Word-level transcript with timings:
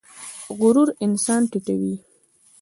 غرور 0.59 0.89
انسان 1.05 1.41
ټیټوي 1.51 1.93